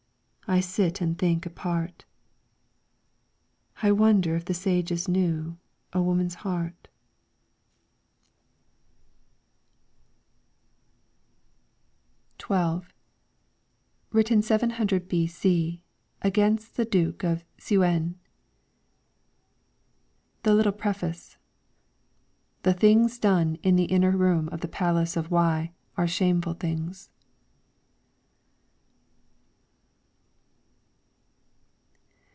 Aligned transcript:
I 0.47 0.59
sit 0.59 0.99
and 0.99 1.17
think 1.17 1.45
apart. 1.45 2.03
I 3.81 3.93
wonder 3.93 4.35
if 4.35 4.43
the 4.43 4.53
Sages 4.53 5.07
knew 5.07 5.55
A 5.93 6.01
woman"'s 6.01 6.33
heart. 6.43 6.89
12 12.37 12.81
LYRICS 12.83 12.87
FROM 14.09 14.11
THE 14.11 14.23
CHINESE 14.23 14.27
XII 14.27 14.35
Written 14.35 14.41
700 14.41 15.07
b.c. 15.07 15.83
against 16.21 16.75
the 16.75 16.83
Duke 16.83 17.23
Seuen. 17.57 18.19
The 20.43 20.53
Little 20.53 20.73
Preface:' 20.73 21.37
The 22.63 22.73
Things 22.73 23.17
done 23.17 23.55
in 23.63 23.77
the 23.77 23.85
Inner 23.85 24.11
Room 24.11 24.49
of 24.49 24.59
the 24.59 24.67
Palace 24.67 25.15
of 25.15 25.31
Wei 25.31 25.71
were 25.95 26.07
Shameful 26.07 26.55
Things.' 26.55 27.09